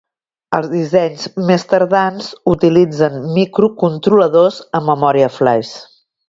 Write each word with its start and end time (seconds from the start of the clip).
Els 0.59 0.69
dissenys 0.69 1.27
més 1.49 1.65
tardans 1.73 2.29
utilitzen 2.53 3.19
microcontroladors 3.37 4.59
amb 4.81 4.91
memòria 4.95 5.31
flaix. 5.37 5.77